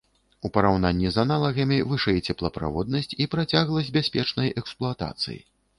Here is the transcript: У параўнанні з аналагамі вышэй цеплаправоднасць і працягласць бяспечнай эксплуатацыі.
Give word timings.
У 0.47 0.49
параўнанні 0.53 1.11
з 1.17 1.25
аналагамі 1.25 1.77
вышэй 1.91 2.23
цеплаправоднасць 2.33 3.13
і 3.21 3.31
працягласць 3.35 3.95
бяспечнай 4.01 4.55
эксплуатацыі. 4.65 5.43